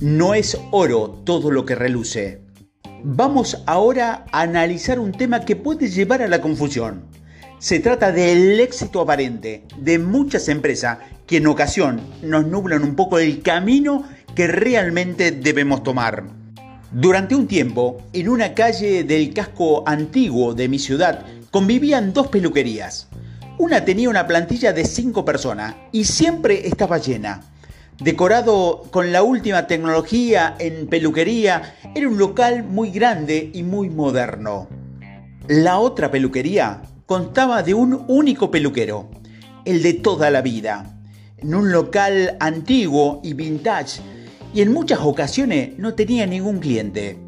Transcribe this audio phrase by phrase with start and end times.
[0.00, 2.42] No es oro todo lo que reluce.
[3.02, 7.06] Vamos ahora a analizar un tema que puede llevar a la confusión.
[7.58, 13.18] Se trata del éxito aparente de muchas empresas que en ocasión nos nublan un poco
[13.18, 14.04] el camino
[14.36, 16.28] que realmente debemos tomar.
[16.92, 23.08] Durante un tiempo, en una calle del casco antiguo de mi ciudad, convivían dos peluquerías.
[23.58, 27.42] Una tenía una plantilla de cinco personas y siempre estaba llena
[28.00, 34.68] decorado con la última tecnología en peluquería, era un local muy grande y muy moderno.
[35.48, 39.10] La otra peluquería contaba de un único peluquero,
[39.64, 41.00] el de toda la vida,
[41.38, 44.00] en un local antiguo y vintage,
[44.54, 47.18] y en muchas ocasiones no tenía ningún cliente.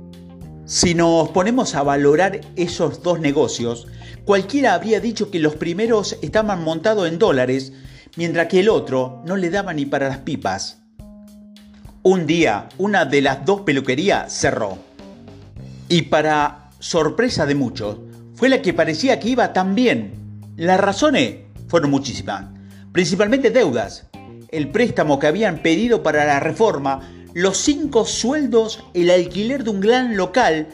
[0.66, 3.88] Si nos ponemos a valorar esos dos negocios,
[4.24, 7.72] cualquiera habría dicho que los primeros estaban montados en dólares
[8.16, 10.78] mientras que el otro no le daba ni para las pipas.
[12.02, 14.78] Un día, una de las dos peluquerías cerró.
[15.88, 17.98] Y para sorpresa de muchos,
[18.34, 20.12] fue la que parecía que iba tan bien.
[20.56, 21.36] Las razones
[21.68, 22.46] fueron muchísimas,
[22.92, 24.06] principalmente deudas,
[24.50, 27.00] el préstamo que habían pedido para la reforma,
[27.34, 30.68] los cinco sueldos, el alquiler de un gran local.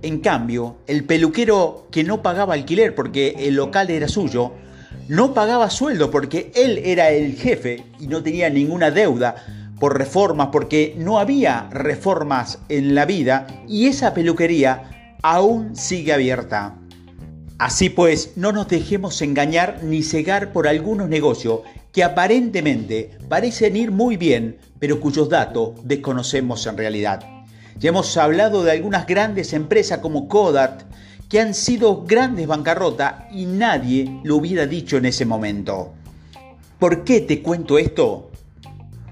[0.00, 4.52] En cambio, el peluquero que no pagaba alquiler porque el local era suyo,
[5.08, 9.36] no pagaba sueldo porque él era el jefe y no tenía ninguna deuda
[9.78, 16.76] por reformas, porque no había reformas en la vida y esa peluquería aún sigue abierta.
[17.58, 21.60] Así pues, no nos dejemos engañar ni cegar por algunos negocios
[21.92, 27.20] que aparentemente parecen ir muy bien, pero cuyos datos desconocemos en realidad.
[27.78, 30.84] Ya hemos hablado de algunas grandes empresas como Kodak,
[31.28, 35.92] que han sido grandes bancarrotas y nadie lo hubiera dicho en ese momento.
[36.78, 38.30] ¿Por qué te cuento esto?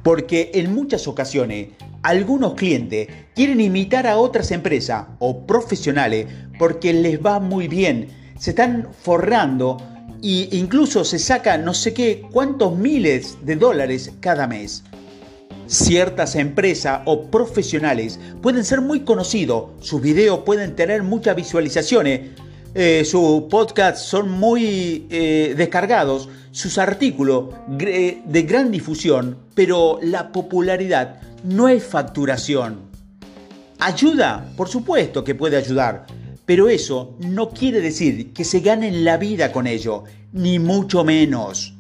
[0.03, 1.69] Porque en muchas ocasiones
[2.03, 6.27] algunos clientes quieren imitar a otras empresas o profesionales
[6.59, 9.77] porque les va muy bien, se están forrando
[10.22, 14.84] e incluso se sacan no sé qué cuántos miles de dólares cada mes.
[15.66, 22.31] Ciertas empresas o profesionales pueden ser muy conocidos, sus videos pueden tener muchas visualizaciones,
[22.75, 31.21] eh, sus podcasts son muy eh, descargados, sus artículos de gran difusión, pero la popularidad
[31.43, 32.83] no es facturación.
[33.78, 34.53] ¿Ayuda?
[34.56, 36.06] Por supuesto que puede ayudar,
[36.47, 41.75] pero eso no quiere decir que se ganen la vida con ello, ni mucho menos.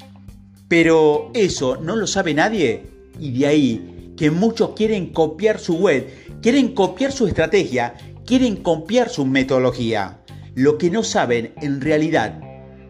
[0.66, 6.08] Pero eso no lo sabe nadie y de ahí que muchos quieren copiar su web,
[6.40, 7.94] quieren copiar su estrategia,
[8.24, 10.18] quieren copiar su metodología.
[10.54, 12.40] Lo que no saben en realidad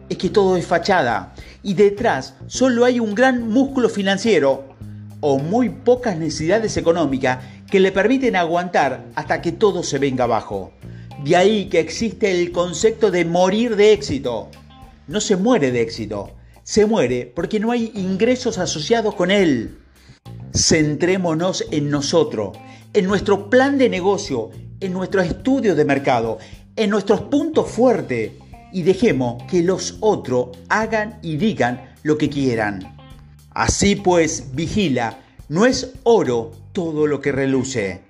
[0.09, 4.63] es que todo es fachada y detrás solo hay un gran músculo financiero
[5.19, 7.39] o muy pocas necesidades económicas
[7.69, 10.71] que le permiten aguantar hasta que todo se venga abajo.
[11.23, 14.49] De ahí que existe el concepto de morir de éxito.
[15.07, 16.31] No se muere de éxito,
[16.63, 19.77] se muere porque no hay ingresos asociados con él.
[20.57, 22.57] Centrémonos en nosotros,
[22.93, 26.39] en nuestro plan de negocio, en nuestro estudio de mercado,
[26.75, 28.31] en nuestros puntos fuertes
[28.73, 32.97] y dejemos que los otros hagan y digan lo que quieran.
[33.51, 38.06] Así pues, vigila, no es oro todo lo que reluce.